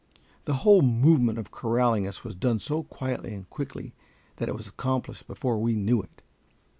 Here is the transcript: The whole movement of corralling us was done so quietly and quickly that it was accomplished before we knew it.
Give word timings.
The 0.45 0.55
whole 0.65 0.81
movement 0.81 1.37
of 1.37 1.51
corralling 1.51 2.07
us 2.07 2.23
was 2.23 2.33
done 2.33 2.57
so 2.57 2.81
quietly 2.81 3.35
and 3.35 3.47
quickly 3.51 3.93
that 4.37 4.49
it 4.49 4.55
was 4.55 4.65
accomplished 4.67 5.27
before 5.27 5.59
we 5.59 5.75
knew 5.75 6.01
it. 6.01 6.23